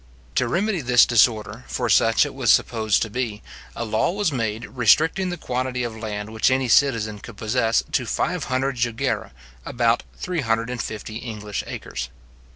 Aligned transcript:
To 0.33 0.47
remedy 0.47 0.81
this 0.81 1.05
disorder, 1.05 1.63
for 1.67 1.87
such 1.87 2.25
it 2.25 2.33
was 2.33 2.51
supposed 2.51 3.03
to 3.03 3.09
be, 3.11 3.43
a 3.75 3.85
law 3.85 4.11
was 4.11 4.31
made, 4.31 4.65
restricting 4.65 5.29
the 5.29 5.37
quantity 5.37 5.83
of 5.83 5.95
land 5.95 6.31
which 6.31 6.49
any 6.49 6.69
citizen 6.69 7.19
could 7.19 7.37
possess 7.37 7.83
to 7.91 8.07
five 8.07 8.45
hundred 8.45 8.77
jugera; 8.77 9.31
about 9.63 10.01
350 10.17 11.17
English 11.17 11.63
acres. 11.67 12.09